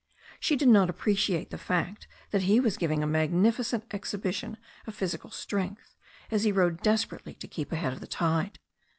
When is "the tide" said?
7.99-8.57